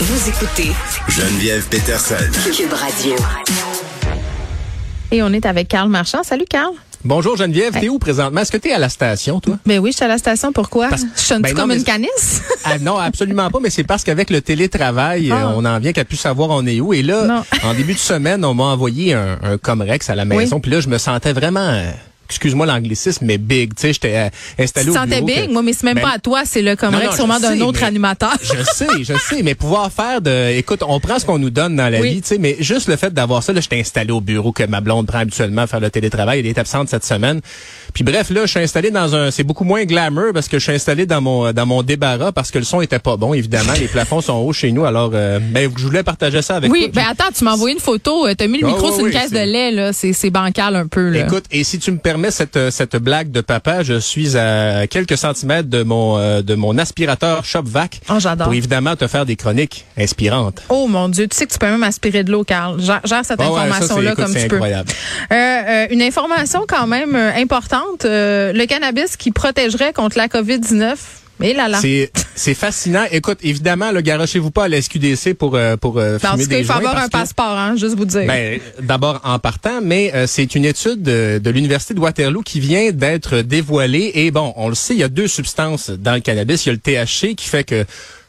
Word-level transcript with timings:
Vous 0.00 0.28
écoutez 0.28 0.70
Geneviève 1.08 1.66
Peterson. 1.68 2.14
Cube 2.56 2.72
Radio. 2.72 3.14
Et 5.10 5.22
on 5.22 5.32
est 5.32 5.44
avec 5.46 5.68
Carl 5.68 5.88
Marchand. 5.88 6.22
Salut 6.22 6.44
Carl. 6.48 6.72
Bonjour 7.04 7.36
Geneviève, 7.36 7.72
t'es 7.78 7.88
où 7.88 7.98
présentement? 7.98 8.40
Est-ce 8.40 8.50
que 8.52 8.56
t'es 8.56 8.72
à 8.72 8.78
la 8.78 8.88
station, 8.88 9.40
toi? 9.40 9.56
Ben 9.66 9.78
oui, 9.78 9.90
je 9.92 9.96
suis 9.96 10.04
à 10.04 10.08
la 10.08 10.18
station. 10.18 10.52
Pourquoi? 10.52 10.88
Parce- 10.88 11.02
je 11.16 11.20
suis 11.20 11.38
Ben 11.40 11.54
comme 11.54 11.68
mais- 11.68 11.76
une 11.78 11.84
canisse. 11.84 12.42
Ah, 12.64 12.78
non, 12.78 12.98
absolument 12.98 13.50
pas, 13.50 13.60
mais 13.62 13.70
c'est 13.70 13.84
parce 13.84 14.04
qu'avec 14.04 14.30
le 14.30 14.40
télétravail, 14.40 15.30
Ah. 15.32 15.36
euh, 15.48 15.52
on 15.56 15.64
en 15.64 15.78
vient 15.78 15.92
qu'à 15.92 16.04
plus 16.04 16.16
savoir 16.16 16.50
on 16.50 16.66
est 16.66 16.80
où. 16.80 16.92
Et 16.92 17.02
là, 17.02 17.24
Non. 17.24 17.42
en 17.64 17.72
début 17.74 17.94
de 17.94 17.98
semaine, 17.98 18.44
on 18.44 18.52
m'a 18.54 18.64
envoyé 18.64 19.14
un, 19.14 19.38
un 19.42 19.58
Comrex 19.58 20.10
à 20.10 20.14
la 20.16 20.24
maison. 20.24 20.60
Puis 20.60 20.70
là, 20.70 20.80
je 20.80 20.88
me 20.88 20.98
sentais 20.98 21.32
vraiment, 21.32 21.60
euh, 21.60 21.90
excuse-moi 22.28 22.66
l'anglicisme, 22.66 23.24
mais 23.26 23.38
big. 23.38 23.74
Tu 23.74 23.82
sais, 23.82 23.92
j'étais 23.92 24.16
euh, 24.16 24.28
installé 24.62 24.86
tu 24.86 24.90
au 24.90 24.94
sentais 24.94 25.20
big, 25.22 25.46
que- 25.46 25.52
moi, 25.52 25.62
mais 25.62 25.72
c'est 25.72 25.84
même 25.84 25.94
Ben, 25.96 26.02
pas 26.02 26.12
à 26.14 26.18
toi, 26.18 26.42
c'est 26.44 26.62
le 26.62 26.76
non, 26.80 27.12
sûrement 27.12 27.40
d'un 27.40 27.60
autre 27.62 27.82
animateur. 27.84 28.34
Je 28.42 28.62
sais, 28.62 28.86
je 29.02 29.14
sais, 29.14 29.42
mais 29.42 29.54
pouvoir 29.54 29.90
faire 29.92 30.20
de, 30.20 30.50
écoute, 30.56 30.82
on 30.86 31.00
prend 31.00 31.18
ce 31.18 31.24
qu'on 31.26 31.38
nous 31.38 31.50
donne 31.50 31.76
dans 31.76 31.88
la 31.88 32.00
Oui. 32.00 32.14
vie, 32.14 32.20
tu 32.22 32.28
sais, 32.28 32.38
mais 32.38 32.56
juste 32.60 32.88
le 32.88 32.96
fait 32.96 33.12
d'avoir 33.12 33.42
ça, 33.42 33.52
là, 33.52 33.60
j'étais 33.60 33.78
installé 33.80 34.10
au 34.12 34.20
bureau 34.20 34.52
que 34.52 34.62
ma 34.64 34.80
blonde 34.80 35.06
prend 35.06 35.18
habituellement 35.18 35.62
à 35.62 35.66
faire 35.66 35.80
le 35.80 35.90
télétravail, 35.90 36.40
elle 36.40 36.46
est 36.46 36.58
absente 36.58 36.88
cette 36.88 37.04
semaine. 37.04 37.40
Puis 37.94 38.04
bref, 38.04 38.30
là, 38.30 38.42
je 38.42 38.50
suis 38.50 38.60
installé 38.60 38.90
dans 38.90 39.14
un, 39.14 39.30
c'est 39.30 39.42
beaucoup 39.44 39.64
moins 39.64 39.84
glamour 39.84 40.32
parce 40.34 40.48
que 40.48 40.58
je 40.58 40.64
suis 40.64 40.72
installé 40.72 41.06
dans 41.06 41.20
mon, 41.20 41.52
dans 41.52 41.66
mon 41.66 41.82
débarras 41.82 42.32
parce 42.32 42.50
que 42.50 42.58
le 42.58 42.64
son 42.64 42.80
était 42.80 42.98
pas 42.98 43.16
bon, 43.16 43.32
évidemment, 43.34 43.72
les 43.78 43.88
plafonds 43.88 44.20
sont 44.20 44.34
hauts 44.36 44.52
chez 44.52 44.72
nous, 44.72 44.84
alors, 44.84 45.10
euh, 45.14 45.38
ben, 45.40 45.70
je 45.76 45.82
voulais 45.84 46.02
partager 46.02 46.42
ça 46.42 46.56
avec 46.56 46.70
Oui, 46.70 46.90
toi. 46.92 47.02
ben 47.02 47.04
attends, 47.10 47.32
tu 47.36 47.44
m'as 47.44 47.52
envoyé 47.54 47.74
une 47.74 47.80
photo, 47.80 48.26
euh, 48.26 48.34
t'as 48.36 48.46
mis 48.46 48.58
le 48.58 48.66
Ah, 48.66 48.70
micro 48.72 48.88
oui, 48.88 48.92
sur 48.92 49.00
une 49.00 49.06
oui, 49.06 49.12
caisse 49.12 49.30
de 49.30 49.38
lait, 49.38 49.70
là. 49.70 49.92
C'est 49.92 50.12
c'est 50.12 50.30
bancal 50.30 50.76
un 50.76 50.86
peu, 50.86 51.08
là. 51.10 51.20
Écoute, 51.26 51.44
et 51.50 51.64
si 51.64 51.78
tu 51.78 51.90
me 51.92 51.98
permets 51.98 52.17
cette, 52.30 52.56
euh, 52.56 52.70
cette 52.70 52.96
blague 52.96 53.30
de 53.30 53.40
papa, 53.40 53.82
je 53.82 53.98
suis 53.98 54.36
à 54.36 54.86
quelques 54.86 55.16
centimètres 55.16 55.68
de 55.68 55.82
mon, 55.82 56.18
euh, 56.18 56.42
de 56.42 56.54
mon 56.54 56.76
aspirateur 56.78 57.44
ShopVac 57.44 58.00
Oh, 58.10 58.14
j'adore. 58.18 58.46
pour 58.46 58.54
évidemment 58.54 58.96
te 58.96 59.06
faire 59.06 59.24
des 59.26 59.36
chroniques 59.36 59.86
inspirantes. 59.96 60.62
Oh 60.68 60.86
mon 60.88 61.08
Dieu, 61.08 61.26
tu 61.28 61.36
sais 61.36 61.46
que 61.46 61.52
tu 61.52 61.58
peux 61.58 61.66
même 61.66 61.82
aspirer 61.82 62.24
de 62.24 62.30
l'eau, 62.32 62.44
Carl. 62.44 62.80
Gère, 62.80 63.00
gère 63.04 63.24
cette 63.24 63.40
Ah 63.40 63.44
information-là 63.46 64.14
comme 64.14 64.34
tu 64.34 64.46
peux. 64.48 64.54
incroyable. 64.56 64.90
Euh, 65.32 65.34
euh, 65.34 65.86
une 65.90 66.02
information 66.02 66.64
quand 66.68 66.86
même 66.86 67.14
importante. 67.16 68.04
le 68.04 68.66
cannabis 68.66 69.16
qui 69.16 69.30
protégerait 69.30 69.92
contre 69.92 70.16
la 70.18 70.28
COVID-19. 70.28 70.96
Mais 71.40 71.52
là, 71.52 71.68
là. 71.68 71.78
C'est 71.80 72.10
c'est 72.34 72.54
fascinant. 72.54 73.04
Écoute, 73.10 73.38
évidemment, 73.42 73.90
le 73.90 74.00
garochez-vous 74.00 74.50
pas 74.50 74.64
à 74.64 74.68
la 74.68 74.80
SQDC 74.80 75.34
pour 75.34 75.56
euh, 75.56 75.76
pour 75.76 75.98
euh, 75.98 76.16
en 76.16 76.18
fumer 76.18 76.44
tout 76.44 76.48
cas, 76.48 76.56
des 76.56 76.60
il 76.60 76.64
faut 76.64 76.72
avoir 76.72 76.98
un 76.98 77.08
passeport, 77.08 77.58
hein, 77.58 77.76
juste 77.76 77.96
vous 77.96 78.04
dire. 78.04 78.26
Ben, 78.26 78.60
d'abord 78.80 79.20
en 79.24 79.38
partant, 79.38 79.80
mais 79.82 80.12
euh, 80.14 80.26
c'est 80.26 80.54
une 80.54 80.64
étude 80.64 81.02
de, 81.02 81.40
de 81.42 81.50
l'université 81.50 81.94
de 81.94 82.00
Waterloo 82.00 82.42
qui 82.42 82.60
vient 82.60 82.90
d'être 82.92 83.40
dévoilée. 83.40 84.12
Et 84.14 84.30
bon, 84.30 84.52
on 84.56 84.68
le 84.68 84.74
sait, 84.74 84.94
il 84.94 85.00
y 85.00 85.04
a 85.04 85.08
deux 85.08 85.28
substances 85.28 85.90
dans 85.90 86.14
le 86.14 86.20
cannabis. 86.20 86.66
Il 86.66 86.68
y 86.68 86.70
a 86.70 86.74
le 86.74 87.06
THC 87.06 87.34
qui 87.34 87.48
fait 87.48 87.64
que 87.64 87.84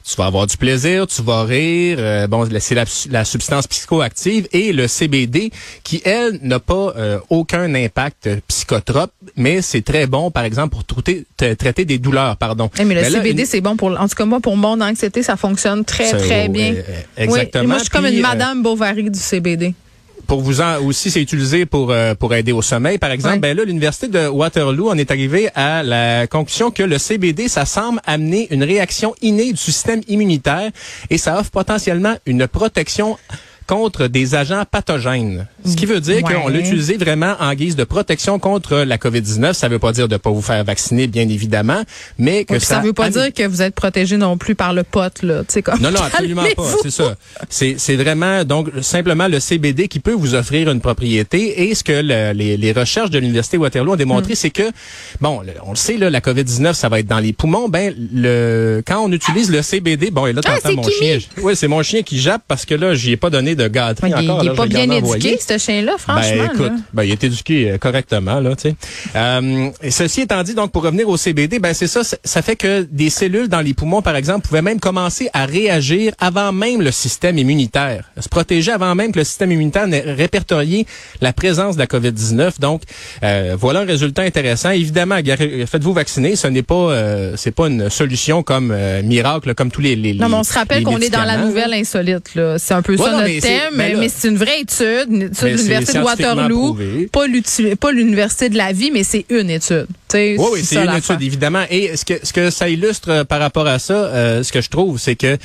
tu 0.09 0.15
vas 0.17 0.25
avoir 0.25 0.47
du 0.47 0.57
plaisir, 0.57 1.05
tu 1.07 1.21
vas 1.21 1.43
rire. 1.43 1.97
euh, 1.99 2.27
bon, 2.27 2.47
c'est 2.59 2.73
la, 2.75 2.85
la 3.11 3.23
substance 3.25 3.67
psychoactive 3.67 4.47
et 4.51 4.73
le 4.73 4.87
CBD 4.87 5.51
qui 5.83 6.01
elle 6.03 6.39
n'a 6.41 6.59
pas 6.59 6.93
euh, 6.97 7.19
aucun 7.29 7.73
impact 7.75 8.29
psychotrope, 8.47 9.11
mais 9.35 9.61
c'est 9.61 9.81
très 9.83 10.07
bon, 10.07 10.31
par 10.31 10.43
exemple, 10.43 10.75
pour 10.75 10.83
traiter, 10.83 11.85
des 11.85 11.97
douleurs. 11.99 12.35
Pardon. 12.37 12.69
Eh, 12.79 12.85
mais 12.85 12.95
le 12.95 13.01
là, 13.01 13.09
CBD, 13.09 13.41
une- 13.41 13.47
c'est 13.47 13.61
bon 13.61 13.75
pour, 13.75 13.89
en 13.99 14.07
tout 14.07 14.15
cas, 14.15 14.25
moi, 14.25 14.39
pour 14.39 14.57
mon 14.57 14.79
anxiété, 14.81 15.21
ça 15.23 15.35
fonctionne 15.37 15.85
très, 15.85 16.11
très 16.11 16.47
bien. 16.49 16.73
exactement. 17.17 17.61
Oui, 17.63 17.67
moi, 17.67 17.77
je 17.77 17.81
suis 17.83 17.89
comme 17.91 18.05
une 18.05 18.17
euh, 18.19 18.21
Madame 18.21 18.63
Bovary 18.63 19.09
du 19.09 19.19
CBD. 19.19 19.73
Pour 20.29 20.41
vous 20.41 20.61
en 20.61 20.77
aussi 20.85 21.09
c'est 21.09 21.23
utilisé 21.23 21.65
pour 21.65 21.89
euh, 21.89 22.13
pour 22.13 22.35
aider 22.35 22.51
au 22.51 22.61
sommeil 22.61 22.99
par 22.99 23.09
exemple 23.09 23.39
ben 23.39 23.57
là 23.57 23.65
l'université 23.65 24.07
de 24.07 24.27
Waterloo 24.27 24.91
on 24.91 24.93
est 24.95 25.09
arrivé 25.09 25.49
à 25.55 25.81
la 25.81 26.27
conclusion 26.27 26.69
que 26.69 26.83
le 26.83 26.99
CBD 26.99 27.47
ça 27.47 27.65
semble 27.65 27.99
amener 28.05 28.47
une 28.51 28.63
réaction 28.63 29.15
innée 29.23 29.51
du 29.51 29.57
système 29.57 30.01
immunitaire 30.07 30.69
et 31.09 31.17
ça 31.17 31.39
offre 31.39 31.49
potentiellement 31.49 32.15
une 32.27 32.47
protection 32.47 33.17
contre 33.65 34.07
des 34.07 34.33
agents 34.33 34.63
pathogènes. 34.69 35.45
Ce 35.65 35.75
qui 35.75 35.85
veut 35.85 35.99
dire 35.99 36.23
Ouais. 36.23 36.33
qu'on 36.33 36.47
l'a 36.47 36.59
utilisé 36.59 36.97
vraiment 36.97 37.35
en 37.39 37.53
guise 37.53 37.75
de 37.75 37.83
protection 37.83 38.39
contre 38.39 38.77
la 38.79 38.97
COVID-19. 38.97 39.53
Ça 39.53 39.67
veut 39.67 39.79
pas 39.79 39.91
dire 39.91 40.07
de 40.07 40.17
pas 40.17 40.29
vous 40.29 40.41
faire 40.41 40.63
vacciner, 40.63 41.07
bien 41.07 41.27
évidemment, 41.27 41.83
mais 42.17 42.45
que 42.45 42.53
Oui, 42.53 42.59
ça 42.59 42.75
ça... 42.75 42.81
ne 42.81 42.85
veut 42.87 42.93
pas 42.93 43.09
dire 43.09 43.33
que 43.33 43.45
vous 43.47 43.61
êtes 43.61 43.75
protégé 43.75 44.17
non 44.17 44.37
plus 44.37 44.55
par 44.55 44.73
le 44.73 44.83
pote, 44.83 45.21
là. 45.23 45.39
Tu 45.41 45.45
sais, 45.49 45.61
comme. 45.61 45.79
non, 45.81 45.91
non, 45.91 46.01
absolument 46.11 46.43
pas. 46.55 46.63
C'est 46.81 46.91
ça. 46.91 47.15
C'est, 47.49 47.95
vraiment 47.95 48.43
donc 48.43 48.69
simplement 48.81 49.27
le 49.27 49.39
CBD 49.39 49.87
qui 49.87 49.99
peut 49.99 50.13
vous 50.13 50.35
offrir 50.35 50.69
une 50.71 50.79
propriété. 50.81 51.69
Et 51.69 51.75
ce 51.75 51.83
que 51.83 51.91
le- 52.03 52.31
les, 52.33 52.55
les 52.57 52.71
recherches 52.71 53.09
de 53.09 53.19
l'université 53.19 53.57
Waterloo 53.57 53.93
ont 53.93 53.97
démontré, 53.97 54.35
c'est 54.35 54.49
que 54.51 54.63
bon, 55.21 55.41
on 55.65 55.71
le 55.71 55.75
sait 55.75 55.97
là, 55.97 56.09
la 56.09 56.21
COVID 56.21 56.43
19, 56.43 56.75
ça 56.75 56.89
va 56.89 56.99
être 56.99 57.07
dans 57.07 57.19
les 57.19 57.33
poumons. 57.33 57.67
Ben 57.69 57.93
le 58.13 58.81
quand 58.85 59.03
on 59.03 59.11
utilise 59.11 59.51
le 59.51 59.61
CBD, 59.61 60.11
bon 60.11 60.25
et 60.27 60.33
là 60.33 60.41
Ah, 60.45 60.51
t'entends 60.55 60.69
c'est 60.69 60.75
mon 60.75 60.81
Kimi. 60.83 60.95
chien. 60.95 61.19
Oui, 61.41 61.55
c'est 61.55 61.67
mon 61.67 61.83
chien 61.83 62.01
qui 62.03 62.19
jappe 62.19 62.43
parce 62.47 62.65
que 62.65 62.75
là 62.75 62.93
j'y 62.95 63.11
ai 63.11 63.17
pas 63.17 63.29
donné 63.29 63.55
de 63.55 63.67
gâterie 63.67 64.13
encore. 64.13 64.39
il 64.43 64.45
là, 64.47 64.51
est 64.51 64.55
je 64.55 64.57
pas 64.57 64.65
bien 64.67 64.89
éduqué. 64.91 65.37
Ce 65.49 65.57
chien-là, 65.57 65.93
franchement. 65.97 66.21
Ben 66.37 66.45
écoute, 66.53 66.59
là. 66.67 66.75
ben 66.93 67.03
il 67.03 67.11
est 67.11 67.23
éduqué 67.23 67.71
euh, 67.71 67.77
correctement 67.77 68.39
là, 68.39 68.55
tu 68.55 68.69
sais. 68.69 68.75
Euh, 69.15 69.69
et 69.81 69.91
ceci 69.91 70.21
étant 70.21 70.43
dit, 70.43 70.53
donc 70.53 70.71
pour 70.71 70.83
revenir 70.83 71.07
au 71.09 71.17
CBD, 71.17 71.59
ben 71.59 71.73
c'est 71.73 71.87
ça, 71.87 72.01
ça- 72.03 72.41
fait 72.41 72.55
que 72.55 72.81
des 72.89 73.09
cellules 73.09 73.47
dans 73.47 73.61
les 73.61 73.73
poumons, 73.73 74.01
par 74.01 74.15
exemple, 74.15 74.47
pouvaient 74.47 74.61
même 74.61 74.79
commencer 74.79 75.29
à 75.33 75.45
réagir 75.45 76.13
avant 76.19 76.51
même 76.51 76.81
le 76.81 76.91
système 76.91 77.37
immunitaire, 77.37 78.05
se 78.19 78.29
protéger 78.29 78.71
avant 78.71 78.95
même 78.95 79.11
que 79.11 79.19
le 79.19 79.25
système 79.25 79.51
immunitaire 79.51 79.87
n'ait 79.87 80.01
répertorié 80.01 80.85
la 81.21 81.33
présence 81.33 81.75
de 81.75 81.79
la 81.79 81.87
COVID-19. 81.87 82.59
Donc 82.59 82.83
euh, 83.23 83.55
voilà 83.59 83.81
un 83.81 83.85
résultat 83.85 84.21
intéressant. 84.23 84.69
Évidemment, 84.71 85.17
faites-vous 85.25 85.93
vacciner, 85.93 86.35
ce 86.35 86.47
n'est 86.47 86.63
pas, 86.63 86.75
euh, 86.75 87.33
c'est 87.37 87.51
pas 87.51 87.67
une 87.67 87.89
solution 87.89 88.43
comme 88.43 88.71
euh, 88.71 89.01
miracle, 89.03 89.53
comme 89.55 89.71
tous 89.71 89.81
les, 89.81 89.95
les 89.95 90.13
Non, 90.13 90.29
mais 90.29 90.35
on 90.35 90.43
se 90.43 90.53
rappelle 90.53 90.83
qu'on 90.83 90.97
est 90.99 91.09
dans 91.09 91.23
la 91.23 91.37
nouvelle 91.37 91.73
insolite. 91.73 92.35
là. 92.35 92.57
C'est 92.59 92.73
un 92.73 92.81
peu 92.81 92.93
Ouais, 92.93 92.97
ça 93.05 93.11
non, 93.11 93.17
notre 93.19 93.29
mais 93.29 93.39
thème, 93.39 93.59
ben 93.71 93.77
mais, 93.77 93.93
là- 93.93 93.99
mais 93.99 94.09
c'est 94.09 94.27
une 94.29 94.37
vraie 94.37 94.61
étude, 94.61 95.29
étude 95.47 95.57
l'Université 95.59 95.97
de 95.99 96.03
Waterloo, 96.03 96.73
prouvé. 96.73 97.75
pas 97.75 97.91
l'Université 97.91 98.49
de 98.49 98.57
la 98.57 98.71
vie, 98.73 98.91
mais 98.91 99.03
c'est 99.03 99.25
une 99.29 99.49
étude. 99.49 99.87
Oui, 100.13 100.37
oui, 100.53 100.63
c'est 100.63 100.77
une 100.83 100.95
étude, 100.95 101.21
évidemment. 101.21 101.63
Et 101.69 101.95
ce 101.95 102.03
que, 102.03 102.13
ce 102.23 102.33
que 102.33 102.49
ça 102.49 102.67
illustre 102.67 103.09
euh, 103.11 103.23
par 103.23 103.39
rapport 103.39 103.67
à 103.67 103.77
ça, 103.77 103.93
euh, 103.93 104.41
ce 104.43 104.51
que 104.51 104.59
je 104.61 104.69
trouve, 104.69 104.97
c'est 104.99 105.15
que 105.15 105.37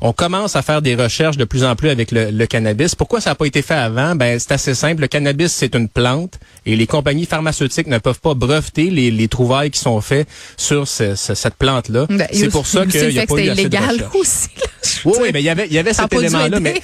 on 0.00 0.12
commence 0.12 0.56
à 0.56 0.62
faire 0.62 0.82
des 0.82 0.94
recherches 0.96 1.36
de 1.36 1.44
plus 1.44 1.62
en 1.64 1.76
plus 1.76 1.88
avec 1.88 2.10
le, 2.12 2.30
le 2.30 2.46
cannabis. 2.46 2.94
Pourquoi 2.94 3.20
ça 3.20 3.30
n'a 3.30 3.34
pas 3.36 3.46
été 3.46 3.62
fait 3.62 3.74
avant? 3.74 4.14
Ben, 4.16 4.38
c'est 4.40 4.52
assez 4.52 4.74
simple. 4.74 5.02
Le 5.02 5.06
cannabis, 5.08 5.52
c'est 5.52 5.74
une 5.74 5.88
plante 5.88 6.34
et 6.66 6.74
les 6.76 6.86
compagnies 6.86 7.26
pharmaceutiques 7.26 7.86
ne 7.86 7.98
peuvent 7.98 8.20
pas 8.20 8.34
breveter 8.34 8.90
les, 8.90 9.10
les 9.12 9.28
trouvailles 9.28 9.70
qui 9.70 9.80
sont 9.80 10.00
faites 10.00 10.26
sur 10.56 10.86
ce- 10.88 11.14
ce- 11.14 11.34
cette 11.34 11.54
plante-là. 11.54 12.06
Ben, 12.10 12.26
c'est 12.32 12.48
pour 12.50 12.66
ça 12.66 12.86
qu'il 12.86 13.08
n'y 13.08 13.18
a 13.20 13.26
pas 13.26 13.34
eu 13.36 13.48
assez 13.50 13.54
de 13.54 13.60
illégal 13.76 14.08
aussi. 14.14 14.48
là. 14.60 14.66
Oui, 15.04 15.12
oui, 15.22 15.28
mais 15.32 15.40
il 15.40 15.44
y 15.44 15.48
avait, 15.50 15.66
il 15.66 15.72
y 15.72 15.78
avait 15.78 15.92
cet 15.94 16.12
élément-là, 16.12 16.58
mais 16.60 16.74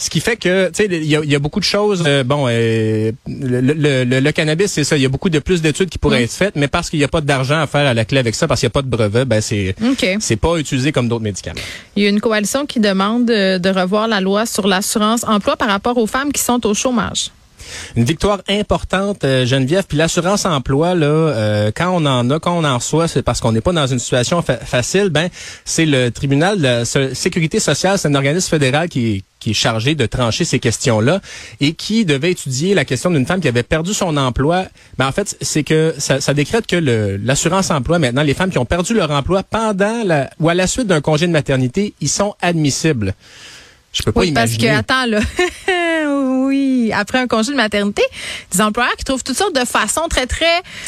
ce 0.00 0.08
qui 0.10 0.20
fait 0.20 0.36
que, 0.36 0.68
tu 0.68 0.74
sais, 0.74 0.86
il 0.90 1.04
y 1.04 1.16
a, 1.16 1.20
il 1.24 1.30
y 1.30 1.34
a 1.34 1.38
beaucoup 1.40 1.58
de 1.58 1.64
choses. 1.64 2.04
euh, 2.06 2.22
bon, 2.22 2.46
euh, 2.48 3.10
le, 3.26 3.60
le- 3.60 4.04
le- 4.04 4.20
le 4.20 4.32
cannabis, 4.32 4.70
c'est 4.72 4.84
ça. 4.84 4.96
Il 4.96 5.02
y 5.02 5.06
a 5.06 5.08
beaucoup 5.08 5.28
de 5.28 5.40
plus 5.40 5.60
d'études 5.60 5.90
qui 5.90 5.98
pourraient 5.98 6.20
Mm. 6.20 6.24
être 6.24 6.32
faites, 6.32 6.56
mais 6.56 6.68
parce 6.68 6.88
qu'il 6.88 7.00
n'y 7.00 7.04
a 7.04 7.08
pas 7.08 7.20
d'argent 7.20 7.58
à 7.60 7.66
faire 7.66 7.86
à 7.86 7.94
la 7.94 8.04
clé 8.04 8.18
avec 8.18 8.34
ça, 8.36 8.46
parce 8.46 8.60
qu'il 8.60 8.66
n'y 8.68 8.70
a 8.72 8.76
pas 8.78 8.82
de 8.82 8.88
brevet, 8.88 9.24
ben 9.24 9.40
c'est 9.40 9.74
c'est 10.20 10.36
pas 10.36 10.56
utilisé 10.56 10.92
comme 10.92 11.08
d'autres 11.08 11.24
médicaments. 11.24 11.60
Il 11.96 12.04
y 12.04 12.06
a 12.06 12.10
une 12.10 12.20
coalition 12.20 12.64
qui 12.64 12.78
demande 12.80 13.28
euh, 13.30 13.58
de 13.58 13.68
revoir 13.70 14.06
la 14.08 14.20
loi 14.20 14.46
sur 14.46 14.68
l'assurance 14.68 15.24
emploi 15.24 15.56
par 15.56 15.68
rapport 15.68 15.98
aux 15.98 16.06
femmes 16.06 16.32
qui 16.32 16.42
sont 16.42 16.64
au 16.64 16.74
chômage. 16.74 17.30
Une 17.96 18.04
victoire 18.04 18.40
importante, 18.48 19.24
euh, 19.24 19.44
Geneviève. 19.46 19.84
Puis 19.88 19.98
l'assurance 19.98 20.44
emploi, 20.44 20.94
là, 20.94 21.06
euh, 21.06 21.70
quand 21.74 21.90
on 21.90 22.04
en 22.06 22.30
a, 22.30 22.38
quand 22.38 22.56
on 22.56 22.64
en 22.64 22.78
reçoit, 22.78 23.08
c'est 23.08 23.22
parce 23.22 23.40
qu'on 23.40 23.52
n'est 23.52 23.60
pas 23.60 23.72
dans 23.72 23.86
une 23.86 23.98
situation 23.98 24.42
fa- 24.42 24.56
facile. 24.58 25.08
Ben, 25.10 25.28
c'est 25.64 25.86
le 25.86 26.10
tribunal 26.10 26.58
de 26.58 26.62
la 26.62 26.84
sécurité 27.14 27.60
sociale, 27.60 27.98
c'est 27.98 28.08
un 28.08 28.14
organisme 28.14 28.48
fédéral 28.50 28.88
qui 28.88 29.06
est 29.16 29.22
qui 29.40 29.50
est 29.50 29.54
chargé 29.54 29.94
de 29.94 30.04
trancher 30.04 30.44
ces 30.44 30.58
questions-là 30.58 31.20
et 31.60 31.72
qui 31.74 32.04
devait 32.04 32.32
étudier 32.32 32.74
la 32.74 32.84
question 32.84 33.08
d'une 33.08 33.24
femme 33.24 33.40
qui 33.40 33.46
avait 33.46 33.62
perdu 33.62 33.94
son 33.94 34.16
emploi. 34.16 34.64
Ben 34.98 35.06
en 35.06 35.12
fait, 35.12 35.36
c'est 35.40 35.62
que 35.62 35.94
ça, 35.96 36.20
ça 36.20 36.34
décrète 36.34 36.66
que 36.66 36.74
l'assurance 37.22 37.70
emploi 37.70 38.00
maintenant, 38.00 38.24
les 38.24 38.34
femmes 38.34 38.50
qui 38.50 38.58
ont 38.58 38.64
perdu 38.64 38.94
leur 38.94 39.12
emploi 39.12 39.44
pendant 39.44 40.02
la, 40.04 40.28
ou 40.40 40.48
à 40.48 40.54
la 40.54 40.66
suite 40.66 40.88
d'un 40.88 41.00
congé 41.00 41.28
de 41.28 41.32
maternité, 41.32 41.94
ils 42.00 42.08
sont 42.08 42.34
admissibles. 42.42 43.14
Je 43.92 44.02
peux 44.02 44.10
pas 44.10 44.20
Oui, 44.22 44.32
parce 44.32 44.56
que, 44.56 44.66
attends, 44.66 45.06
là. 45.06 45.20
oui, 46.48 46.90
après 46.94 47.18
un 47.18 47.26
congé 47.26 47.52
de 47.52 47.56
maternité, 47.56 48.02
des 48.50 48.60
employeurs 48.60 48.96
qui 48.96 49.04
trouvent 49.04 49.22
toutes 49.22 49.36
sortes 49.36 49.54
de 49.54 49.64
façons 49.64 50.06
très, 50.08 50.26
très 50.26 50.44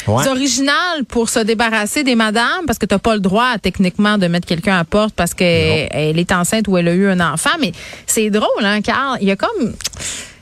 Ouais. 0.07 0.27
originales 0.27 1.05
pour 1.07 1.29
se 1.29 1.39
débarrasser 1.39 2.03
des 2.03 2.15
madames, 2.15 2.65
parce 2.67 2.79
que 2.79 2.85
t'as 2.85 2.99
pas 2.99 3.13
le 3.13 3.19
droit, 3.19 3.57
techniquement, 3.61 4.17
de 4.17 4.27
mettre 4.27 4.47
quelqu'un 4.47 4.77
à 4.77 4.83
porte 4.83 5.13
parce 5.15 5.33
qu'elle 5.33 5.87
elle 5.91 6.19
est 6.19 6.31
enceinte 6.31 6.67
ou 6.67 6.77
elle 6.77 6.87
a 6.87 6.93
eu 6.93 7.07
un 7.07 7.19
enfant. 7.33 7.51
Mais 7.59 7.71
c'est 8.05 8.29
drôle, 8.29 8.63
hein, 8.63 8.81
Carl? 8.81 9.17
Il 9.21 9.27
y 9.27 9.31
a 9.31 9.35
comme... 9.35 9.73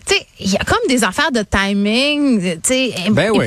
Tu 0.09 0.15
sais, 0.15 0.25
il 0.39 0.51
y 0.51 0.56
a 0.56 0.63
comme 0.63 0.79
des 0.88 1.03
affaires 1.03 1.31
de 1.31 1.44
timing, 1.44 2.41
tu 2.41 2.59
sais, 2.63 2.94
Ben 3.11 3.31
oui. 3.33 3.45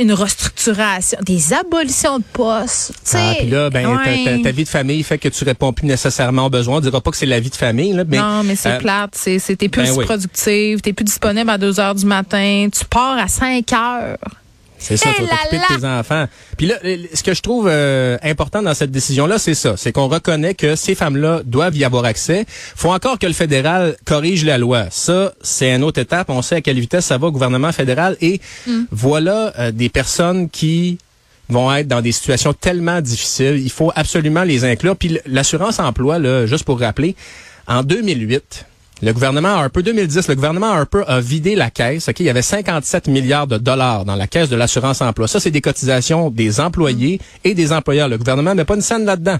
une 0.00 0.12
restructuration, 0.12 1.18
des 1.24 1.52
abolitions 1.54 2.18
de 2.18 2.24
postes, 2.32 2.92
tu 3.04 3.10
sais. 3.12 3.18
Ah, 3.18 3.34
puis 3.38 3.48
là, 3.48 3.70
ben, 3.70 3.84
ta- 3.84 4.10
ouais. 4.10 4.24
ta, 4.24 4.42
ta 4.42 4.50
vie 4.50 4.64
de 4.64 4.68
famille 4.68 5.02
fait 5.02 5.18
que 5.18 5.28
tu 5.28 5.44
réponds 5.44 5.72
plus 5.72 5.86
nécessairement 5.86 6.46
aux 6.46 6.50
besoins. 6.50 6.76
On 6.76 6.80
dira 6.80 7.00
pas 7.00 7.10
que 7.10 7.16
c'est 7.16 7.26
la 7.26 7.40
vie 7.40 7.50
de 7.50 7.56
famille, 7.56 7.92
là, 7.94 8.04
mais, 8.06 8.18
non, 8.18 8.42
mais 8.44 8.56
c'est 8.56 8.72
euh, 8.72 8.78
plate. 8.78 9.14
C'est, 9.14 9.38
c'est, 9.38 9.56
t'es 9.56 9.68
plus 9.68 9.82
ben 9.84 9.92
oui. 9.96 10.04
productive, 10.04 10.80
t'es 10.80 10.92
plus 10.92 11.04
disponible 11.04 11.48
à 11.48 11.56
2 11.58 11.80
heures 11.80 11.94
du 11.94 12.04
matin, 12.06 12.68
tu 12.76 12.84
pars 12.84 13.16
à 13.18 13.28
5 13.28 13.72
heures. 13.72 14.18
C'est 14.84 14.98
ça, 14.98 15.12
faut 15.14 15.22
là 15.22 15.30
t'occuper 15.50 15.74
de 15.74 15.80
tes 15.80 15.86
enfants. 15.86 16.26
Puis 16.58 16.66
là, 16.66 16.74
ce 17.14 17.22
que 17.22 17.32
je 17.32 17.40
trouve 17.40 17.68
euh, 17.70 18.18
important 18.22 18.62
dans 18.62 18.74
cette 18.74 18.90
décision-là, 18.90 19.38
c'est 19.38 19.54
ça. 19.54 19.76
C'est 19.76 19.92
qu'on 19.92 20.08
reconnaît 20.08 20.54
que 20.54 20.76
ces 20.76 20.94
femmes-là 20.94 21.40
doivent 21.44 21.76
y 21.76 21.84
avoir 21.84 22.04
accès. 22.04 22.44
faut 22.48 22.92
encore 22.92 23.18
que 23.18 23.26
le 23.26 23.32
fédéral 23.32 23.96
corrige 24.04 24.44
la 24.44 24.58
loi. 24.58 24.86
Ça, 24.90 25.32
c'est 25.40 25.72
une 25.74 25.82
autre 25.84 26.00
étape. 26.00 26.28
On 26.28 26.42
sait 26.42 26.56
à 26.56 26.60
quelle 26.60 26.78
vitesse 26.78 27.06
ça 27.06 27.16
va 27.16 27.28
au 27.28 27.32
gouvernement 27.32 27.72
fédéral. 27.72 28.16
Et 28.20 28.40
voilà 28.90 29.54
euh, 29.58 29.70
des 29.70 29.88
personnes 29.88 30.50
qui 30.50 30.98
vont 31.48 31.72
être 31.74 31.88
dans 31.88 32.02
des 32.02 32.12
situations 32.12 32.52
tellement 32.52 33.00
difficiles. 33.00 33.60
Il 33.62 33.70
faut 33.70 33.90
absolument 33.94 34.44
les 34.44 34.64
inclure. 34.64 34.96
Puis 34.96 35.18
l'assurance 35.26 35.78
emploi, 35.78 36.18
là, 36.18 36.46
juste 36.46 36.64
pour 36.64 36.78
rappeler, 36.78 37.16
en 37.66 37.82
2008, 37.82 38.66
le 39.02 39.12
gouvernement 39.12 39.48
Harper, 39.48 39.82
2010, 39.82 40.28
le 40.28 40.34
gouvernement 40.34 40.70
Harper 40.70 41.02
a 41.06 41.20
vidé 41.20 41.56
la 41.56 41.70
caisse. 41.70 42.08
Ok, 42.08 42.20
il 42.20 42.26
y 42.26 42.30
avait 42.30 42.42
57 42.42 43.08
milliards 43.08 43.46
de 43.46 43.58
dollars 43.58 44.04
dans 44.04 44.14
la 44.14 44.26
caisse 44.26 44.48
de 44.48 44.56
l'assurance 44.56 45.00
emploi. 45.00 45.26
Ça, 45.26 45.40
c'est 45.40 45.50
des 45.50 45.60
cotisations 45.60 46.30
des 46.30 46.60
employés 46.60 47.20
et 47.42 47.54
des 47.54 47.72
employeurs. 47.72 48.08
Le 48.08 48.18
gouvernement 48.18 48.50
ne 48.50 48.56
met 48.56 48.64
pas 48.64 48.76
une 48.76 48.82
scène 48.82 49.04
là-dedans. 49.04 49.38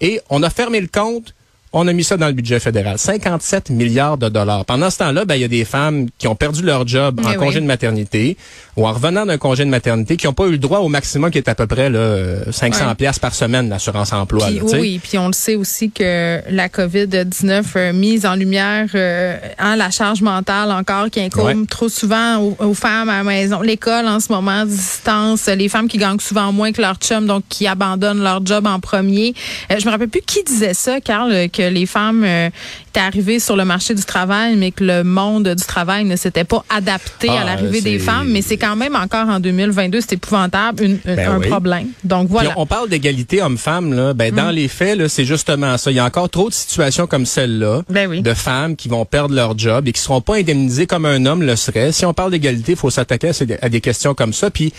Et 0.00 0.20
on 0.30 0.42
a 0.42 0.50
fermé 0.50 0.80
le 0.80 0.86
compte. 0.86 1.34
On 1.76 1.88
a 1.88 1.92
mis 1.92 2.04
ça 2.04 2.16
dans 2.16 2.28
le 2.28 2.32
budget 2.32 2.60
fédéral. 2.60 2.98
57 2.98 3.70
milliards 3.70 4.16
de 4.16 4.28
dollars. 4.28 4.64
Pendant 4.64 4.90
ce 4.90 4.98
temps-là, 4.98 5.24
ben, 5.24 5.34
il 5.34 5.40
y 5.40 5.44
a 5.44 5.48
des 5.48 5.64
femmes 5.64 6.06
qui 6.18 6.28
ont 6.28 6.36
perdu 6.36 6.62
leur 6.62 6.86
job 6.86 7.20
en 7.24 7.32
Eh 7.32 7.36
congé 7.36 7.60
de 7.60 7.66
maternité 7.66 8.36
ou 8.76 8.86
en 8.86 8.92
revenant 8.92 9.26
d'un 9.26 9.38
congé 9.38 9.64
de 9.64 9.70
maternité, 9.70 10.16
qui 10.16 10.26
n'ont 10.26 10.32
pas 10.32 10.46
eu 10.46 10.52
le 10.52 10.58
droit 10.58 10.78
au 10.78 10.88
maximum 10.88 11.30
qui 11.32 11.38
est 11.38 11.48
à 11.48 11.54
peu 11.56 11.66
près 11.66 11.90
là, 11.90 11.98
euh, 11.98 12.44
500 12.52 12.86
Ouais. 12.88 12.94
pièces 12.94 13.18
par 13.18 13.34
semaine 13.34 13.68
d'assurance 13.68 14.12
emploi. 14.12 14.46
Puis, 14.46 14.56
là, 14.58 14.78
oui, 14.80 15.00
puis 15.02 15.18
on 15.18 15.26
le 15.28 15.32
sait 15.32 15.56
aussi 15.56 15.90
que 15.90 16.40
la 16.48 16.68
COVID-19 16.68 17.62
euh, 17.76 17.92
mise 17.92 18.24
en 18.26 18.34
lumière 18.36 18.86
euh, 18.94 19.36
hein, 19.58 19.76
la 19.76 19.90
charge 19.90 20.22
mentale 20.22 20.70
encore 20.70 21.10
qui 21.10 21.20
incombe 21.20 21.44
Ouais. 21.44 21.54
trop 21.68 21.88
souvent 21.88 22.38
aux, 22.38 22.56
aux 22.60 22.74
femmes 22.74 23.08
à 23.08 23.18
la 23.18 23.24
maison. 23.24 23.60
L'école 23.62 24.06
en 24.06 24.20
ce 24.20 24.32
moment, 24.32 24.64
distance, 24.64 25.46
les 25.46 25.68
femmes 25.68 25.88
qui 25.88 25.98
gagnent 25.98 26.20
souvent 26.20 26.52
moins 26.52 26.72
que 26.72 26.80
leur 26.80 26.96
chum, 26.96 27.26
donc 27.26 27.42
qui 27.48 27.66
abandonnent 27.66 28.22
leur 28.22 28.44
job 28.46 28.66
en 28.66 28.78
premier. 28.80 29.34
Euh, 29.72 29.76
je 29.78 29.86
me 29.86 29.90
rappelle 29.90 30.08
plus 30.08 30.22
qui 30.22 30.42
disait 30.44 30.74
ça, 30.74 31.00
Carl, 31.00 31.32
euh, 31.32 31.48
que 31.68 31.74
les 31.74 31.86
femmes 31.86 32.24
euh, 32.24 32.48
étaient 32.88 33.00
arrivées 33.00 33.40
sur 33.40 33.56
le 33.56 33.64
marché 33.64 33.94
du 33.94 34.02
travail, 34.04 34.56
mais 34.56 34.70
que 34.70 34.84
le 34.84 35.04
monde 35.04 35.48
du 35.48 35.64
travail 35.64 36.04
ne 36.04 36.16
s'était 36.16 36.44
pas 36.44 36.64
adapté 36.70 37.28
Ah, 37.30 37.40
à 37.40 37.44
l'arrivée 37.44 37.80
des 37.80 37.98
femmes. 37.98 38.28
Mais 38.30 38.42
c'est 38.42 38.56
quand 38.56 38.76
même 38.76 38.96
encore 38.96 39.28
en 39.28 39.40
2022, 39.40 40.00
c'est 40.00 40.14
épouvantable, 40.14 40.82
une- 40.84 40.98
Ben 41.04 41.18
un 41.30 41.38
oui. 41.38 41.48
problème. 41.48 41.88
Donc 42.04 42.26
Puis 42.26 42.32
voilà. 42.32 42.52
on 42.56 42.66
parle 42.66 42.88
d'égalité 42.88 43.42
homme-femme, 43.42 43.92
là. 43.92 44.14
Ben, 44.14 44.34
dans 44.34 44.50
les 44.50 44.68
faits, 44.68 44.98
là, 44.98 45.08
c'est 45.08 45.24
justement 45.24 45.76
ça. 45.78 45.90
Il 45.90 45.96
y 45.96 46.00
a 46.00 46.04
encore 46.04 46.30
trop 46.30 46.48
de 46.48 46.54
situations 46.54 47.06
comme 47.06 47.26
celle-là. 47.26 47.82
Ben 47.88 48.08
oui. 48.08 48.22
De 48.22 48.34
femmes 48.34 48.76
qui 48.76 48.88
vont 48.88 49.04
perdre 49.04 49.34
leur 49.34 49.58
job 49.58 49.88
et 49.88 49.92
qui 49.92 50.00
seront 50.00 50.20
pas 50.20 50.36
indemnisées 50.36 50.86
comme 50.86 51.06
un 51.06 51.24
homme 51.26 51.42
le 51.42 51.56
serait. 51.56 51.92
Si 51.92 52.04
on 52.06 52.14
parle 52.14 52.30
d'égalité, 52.30 52.72
il 52.72 52.78
faut 52.78 52.90
s'attaquer 52.90 53.28
à, 53.28 53.32
à 53.62 53.68
des 53.68 53.80
questions 53.80 54.14
comme 54.14 54.32
ça. 54.32 54.50
Puis, 54.50 54.72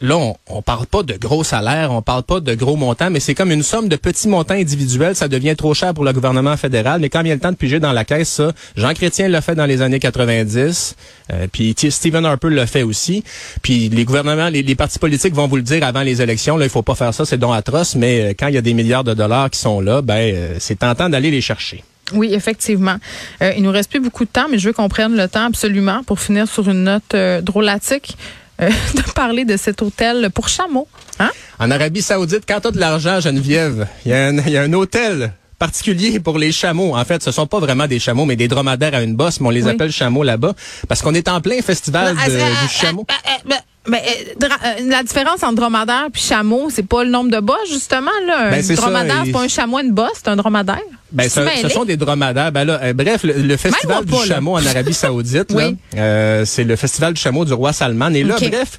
là, 0.00 0.16
on, 0.16 0.36
on 0.48 0.62
parle 0.62 0.86
pas 0.86 1.02
de 1.02 1.14
gros 1.14 1.44
salaires, 1.44 1.92
on 1.92 2.02
parle 2.02 2.22
pas 2.22 2.40
de 2.40 2.54
gros 2.54 2.76
montants, 2.76 3.10
mais 3.10 3.20
c'est 3.20 3.34
comme 3.34 3.50
une 3.50 3.62
somme 3.62 3.88
de 3.88 3.96
petits 3.96 4.28
montants 4.28 4.54
individuels. 4.54 5.14
Ça 5.14 5.28
devient 5.28 5.54
trop 5.56 5.74
cher 5.74 5.94
pour 5.94 6.04
le 6.04 6.12
gouvernement 6.12 6.56
fédéral. 6.56 7.00
Mais 7.00 7.08
quand 7.08 7.22
vient 7.22 7.34
le 7.34 7.40
temps 7.40 7.52
de 7.52 7.56
piger 7.56 7.80
dans 7.80 7.92
la 7.92 8.04
caisse, 8.04 8.28
ça, 8.28 8.52
Jean 8.76 8.94
Chrétien 8.94 9.28
l'a 9.28 9.40
fait 9.40 9.54
dans 9.54 9.66
les 9.66 9.82
années 9.82 10.00
90. 10.00 10.96
euh, 11.32 11.46
puis 11.52 11.74
Stephen 11.90 12.24
Harper 12.24 12.48
le 12.50 12.66
fait 12.66 12.82
aussi. 12.82 13.24
Puis 13.62 13.88
les 13.88 14.04
gouvernements, 14.04 14.48
les, 14.48 14.62
les 14.62 14.74
partis 14.74 14.98
politiques 14.98 15.34
vont 15.34 15.48
vous 15.48 15.56
le 15.56 15.62
dire 15.62 15.84
avant 15.84 16.02
les 16.02 16.22
élections. 16.22 16.56
Là, 16.56 16.66
il 16.66 16.70
faut 16.70 16.82
pas 16.82 16.94
faire 16.94 17.12
ça, 17.14 17.24
c'est 17.24 17.38
don 17.38 17.52
atroce. 17.52 17.94
Mais 17.94 18.20
euh, 18.20 18.28
quand 18.38 18.48
il 18.48 18.54
y 18.54 18.58
a 18.58 18.62
des 18.62 18.74
milliards 18.74 19.04
de 19.04 19.14
dollars 19.14 19.50
qui 19.50 19.58
sont 19.58 19.80
là, 19.80 20.02
ben 20.02 20.14
euh, 20.34 20.56
c'est 20.58 20.78
tentant 20.78 21.08
d'aller 21.08 21.30
les 21.30 21.40
chercher. 21.40 21.84
Oui, 22.12 22.34
effectivement. 22.34 22.96
Euh, 23.42 23.52
il 23.56 23.62
nous 23.62 23.70
reste 23.70 23.90
plus 23.90 24.00
beaucoup 24.00 24.24
de 24.24 24.30
temps, 24.30 24.46
mais 24.50 24.58
je 24.58 24.68
veux 24.68 24.72
qu'on 24.74 24.88
prenne 24.88 25.16
le 25.16 25.28
temps 25.28 25.46
absolument 25.46 26.02
pour 26.04 26.20
finir 26.20 26.46
sur 26.46 26.68
une 26.68 26.84
note 26.84 27.14
euh, 27.14 27.40
drôlatique 27.40 28.16
euh, 28.60 28.68
de 28.94 29.02
parler 29.12 29.44
de 29.44 29.56
cet 29.56 29.82
hôtel 29.82 30.30
pour 30.30 30.48
chameaux. 30.48 30.88
Hein? 31.18 31.30
En 31.58 31.70
Arabie 31.70 32.02
Saoudite, 32.02 32.44
quand 32.46 32.60
tu 32.60 32.68
as 32.68 32.70
de 32.70 32.78
l'argent, 32.80 33.20
Geneviève, 33.20 33.86
il 34.04 34.10
y, 34.10 34.14
a 34.14 34.26
un- 34.26 34.38
il 34.38 34.50
y 34.50 34.56
a 34.56 34.62
un 34.62 34.72
hôtel 34.72 35.32
particulier 35.58 36.18
pour 36.20 36.36
les 36.38 36.52
chameaux. 36.52 36.96
En 36.96 37.04
fait, 37.04 37.22
ce 37.22 37.30
sont 37.30 37.46
pas 37.46 37.58
vraiment 37.60 37.86
des 37.86 37.98
chameaux, 37.98 38.24
mais 38.24 38.36
des 38.36 38.48
dromadaires 38.48 38.94
à 38.94 39.02
une 39.02 39.14
bosse, 39.14 39.40
mais 39.40 39.46
on 39.46 39.50
les 39.50 39.64
Oui. 39.64 39.70
appelle 39.70 39.92
chameaux 39.92 40.22
là-bas, 40.24 40.52
parce 40.88 41.00
qu'on 41.00 41.14
est 41.14 41.28
en 41.28 41.40
plein 41.40 41.60
festival 41.62 42.14
de- 42.14 42.66
du 42.66 42.68
chameau. 42.72 43.06
Mais, 43.86 44.02
euh, 44.02 44.46
euh, 44.46 44.88
la 44.88 45.02
différence 45.02 45.42
entre 45.42 45.56
dromadaire 45.56 46.06
puis 46.12 46.22
chameau, 46.22 46.68
c'est 46.70 46.86
pas 46.86 47.04
le 47.04 47.10
nombre 47.10 47.30
de 47.30 47.40
bosses, 47.40 47.68
justement. 47.70 48.10
Là. 48.26 48.50
Ben, 48.50 48.64
un 48.70 48.74
dromadaire, 48.74 49.22
c'est 49.26 49.32
pas 49.32 49.42
un 49.42 49.48
chameau, 49.48 49.78
une 49.80 49.92
bosse, 49.92 50.12
c'est 50.16 50.28
un 50.28 50.36
dromadaire. 50.36 50.80
Ben, 51.12 51.28
ce, 51.28 51.68
sont 51.68 51.84
des 51.84 51.96
dromadaires. 51.96 52.50
Ben 52.50 52.64
là, 52.64 52.80
euh, 52.82 52.92
bref, 52.92 53.22
le, 53.24 53.34
le 53.34 53.56
festival 53.56 53.98
pas, 53.98 54.02
du 54.04 54.12
là. 54.12 54.34
chameau 54.34 54.52
en 54.56 54.66
Arabie 54.66 54.94
Saoudite, 54.94 55.52
là, 55.52 55.68
Oui. 55.68 55.76
euh, 55.96 56.44
c'est 56.44 56.64
le 56.64 56.76
festival 56.76 57.12
du 57.14 57.20
chameau 57.20 57.44
du 57.44 57.52
roi 57.52 57.72
Salman. 57.72 58.10
Et 58.14 58.24
là, 58.24 58.36
bref, 58.40 58.78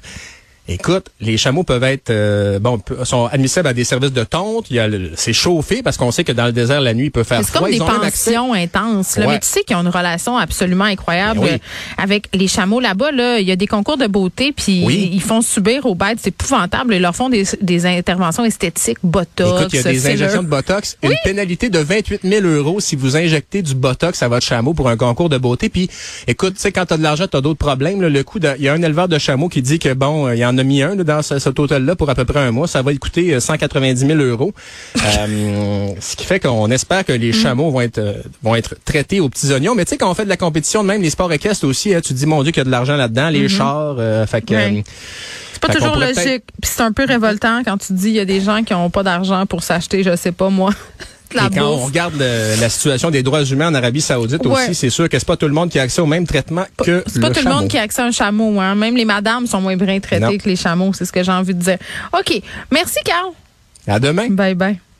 écoute, 0.68 1.06
les 1.20 1.36
chameaux 1.36 1.62
peuvent 1.62 1.82
être, 1.84 2.10
euh, 2.10 2.58
bon, 2.58 2.80
sont 3.04 3.26
admissibles 3.26 3.66
à 3.66 3.72
des 3.72 3.84
services 3.84 4.12
de 4.12 4.24
tonte. 4.24 4.66
Il 4.70 4.76
y 4.76 4.80
a, 4.80 4.88
c'est 5.14 5.32
chauffé 5.32 5.82
parce 5.82 5.96
qu'on 5.96 6.10
sait 6.10 6.24
que 6.24 6.32
dans 6.32 6.46
le 6.46 6.52
désert 6.52 6.80
la 6.80 6.94
nuit 6.94 7.06
il 7.06 7.10
peut 7.10 7.22
faire 7.24 7.38
C'est 7.38 7.48
froid. 7.48 7.60
comme 7.62 7.70
des 7.70 7.76
Ils 7.76 7.82
pensions 7.84 8.52
intenses. 8.52 9.16
Là. 9.16 9.26
Ouais. 9.26 9.32
Mais 9.34 9.40
tu 9.40 9.46
sais 9.48 9.62
qu'ils 9.62 9.76
ont 9.76 9.80
une 9.82 9.88
relation 9.88 10.36
absolument 10.36 10.84
incroyable 10.84 11.40
Ben 11.40 11.46
oui. 11.54 11.60
avec 11.98 12.28
les 12.34 12.48
chameaux 12.48 12.80
là-bas. 12.80 13.12
Là, 13.12 13.38
il 13.38 13.46
y 13.46 13.52
a 13.52 13.56
des 13.56 13.66
concours 13.66 13.96
de 13.96 14.06
beauté, 14.06 14.52
puis 14.52 14.82
Oui. 14.84 15.10
ils 15.12 15.22
font 15.22 15.40
subir 15.42 15.86
aux 15.86 15.94
bêtes. 15.94 16.18
C'est 16.20 16.28
épouvantable. 16.28 16.94
Ils 16.94 17.02
leur 17.02 17.14
font 17.14 17.28
des, 17.28 17.44
des 17.62 17.86
interventions 17.86 18.44
esthétiques, 18.44 18.98
botox, 19.02 19.60
Écoute, 19.60 19.72
il 19.72 19.76
y 19.76 19.78
a 19.80 19.92
des 19.92 20.06
injections 20.10 20.42
de 20.42 20.48
Botox. 20.48 20.96
Une 21.02 21.14
pénalité 21.24 21.70
de 21.70 21.78
28 21.78 22.20
000 22.24 22.44
euros 22.46 22.80
si 22.80 22.96
vous 22.96 23.16
injectez 23.16 23.62
du 23.62 23.74
Botox 23.74 24.22
à 24.22 24.28
votre 24.28 24.44
chameau 24.46 24.74
pour 24.74 24.88
un 24.88 24.96
concours 24.96 25.28
de 25.28 25.38
beauté. 25.38 25.68
Puis, 25.68 25.88
écoute, 26.26 26.54
tu 26.54 26.60
sais, 26.60 26.72
quand 26.72 26.86
t'as 26.86 26.96
de 26.96 27.02
l'argent, 27.02 27.26
t'as 27.30 27.40
d'autres 27.40 27.58
problèmes. 27.58 28.00
là. 28.02 28.08
le 28.08 28.22
coût, 28.24 28.38
de- 28.38 28.54
il 28.58 28.64
y 28.64 28.68
a 28.68 28.72
un 28.72 28.82
éleveur 28.82 29.08
de 29.08 29.18
chameaux 29.18 29.48
qui 29.48 29.62
dit 29.62 29.78
que, 29.78 29.92
bon, 29.92 30.30
il 30.32 30.38
y 30.38 30.44
en 30.46 30.55
a 30.58 30.62
mis 30.64 30.82
un 30.82 30.94
là, 30.94 31.04
dans 31.04 31.22
ce- 31.22 31.38
cet 31.38 31.58
hôtel-là 31.58 31.96
pour 31.96 32.08
à 32.10 32.14
peu 32.14 32.24
près 32.24 32.40
un 32.40 32.50
mois. 32.50 32.66
Ça 32.68 32.82
va 32.82 32.90
lui 32.92 32.98
coûter 32.98 33.34
euh, 33.34 33.40
190 33.40 34.06
000 34.06 34.18
euros. 34.20 34.52
Euh, 34.96 35.88
ce 36.00 36.16
qui 36.16 36.24
fait 36.26 36.40
qu'on 36.40 36.70
espère 36.70 37.04
que 37.04 37.12
Mm. 37.12 37.16
les 37.20 37.32
chameaux 37.32 37.70
vont 37.70 37.80
être 37.80 37.98
euh, 37.98 38.14
vont 38.42 38.54
être 38.54 38.74
traités 38.84 39.20
aux 39.20 39.28
petits 39.28 39.52
oignons. 39.52 39.74
Mais 39.74 39.84
tu 39.84 39.90
sais, 39.90 39.96
quand 39.96 40.10
on 40.10 40.14
fait 40.14 40.24
de 40.24 40.28
la 40.28 40.36
compétition, 40.36 40.82
même 40.82 41.02
les 41.02 41.10
sports 41.10 41.32
équestres 41.32 41.66
aussi, 41.66 41.94
hein, 41.94 42.00
tu 42.02 42.12
te 42.14 42.18
dis, 42.18 42.26
mon 42.26 42.42
Dieu, 42.42 42.52
qu'il 42.52 42.60
y 42.60 42.62
a 42.62 42.64
de 42.64 42.70
l'argent 42.70 42.96
là-dedans. 42.96 43.28
Les 43.30 43.48
chars, 43.48 43.96
euh, 43.98 44.26
fait 44.26 44.42
que... 44.42 44.54
Mm-hmm. 44.54 44.78
Euh, 44.78 44.82
C'est 45.52 45.60
pas 45.62 45.72
toujours 45.72 45.96
logique. 45.96 46.44
Puis 46.60 46.70
c'est 46.74 46.82
un 46.82 46.92
peu 46.92 47.04
révoltant 47.06 47.62
quand 47.64 47.78
tu 47.78 47.92
dis 47.94 48.08
il 48.08 48.14
y 48.14 48.20
a 48.20 48.24
des 48.24 48.40
gens 48.40 48.62
qui 48.62 48.74
ont 48.74 48.90
pas 48.90 49.02
d'argent 49.02 49.46
pour 49.46 49.62
s'acheter, 49.62 50.02
je 50.02 50.14
sais 50.16 50.32
pas 50.32 50.50
moi, 50.50 50.70
la 51.34 51.46
Et 51.46 51.50
quand 51.50 51.66
on 51.66 51.76
regarde 51.86 52.14
le- 52.18 52.60
la 52.60 52.68
situation 52.68 53.10
des 53.10 53.22
droits 53.22 53.44
humains 53.44 53.68
en 53.68 53.74
Arabie 53.74 54.00
Saoudite 54.00 54.44
Ouais. 54.46 54.52
aussi, 54.64 54.74
c'est 54.74 54.90
sûr 54.90 55.08
que 55.08 55.18
c'est 55.18 55.26
pas 55.26 55.36
tout 55.36 55.46
le 55.48 55.52
monde 55.54 55.70
qui 55.70 55.78
a 55.78 55.82
accès 55.82 56.00
au 56.00 56.06
même 56.06 56.26
traitement 56.26 56.64
que 56.84 57.02
C'est 57.06 57.20
pas 57.20 57.28
le 57.28 57.34
tout 57.34 57.42
chameau. 57.42 57.54
le 57.56 57.60
monde 57.62 57.68
qui 57.70 57.78
a 57.78 57.82
accès 57.82 58.02
à 58.02 58.06
un 58.06 58.10
chameau. 58.10 58.60
Hein. 58.60 58.74
Même 58.74 58.96
les 58.96 59.04
madames 59.04 59.46
sont 59.46 59.60
moins 59.60 59.76
bien 59.76 59.98
traitées 60.00 60.24
Non. 60.24 60.36
que 60.38 60.48
les 60.48 60.56
chameaux. 60.56 60.92
C'est 60.92 61.04
ce 61.04 61.12
que 61.12 61.22
j'ai 61.22 61.32
envie 61.32 61.54
de 61.54 61.62
dire. 61.62 61.78
OK. 62.18 62.40
Merci, 62.70 62.98
Carl. 63.04 63.30
À 63.86 63.98
demain. 64.00 64.28
Bye 64.30 64.54
bye. 64.54 64.80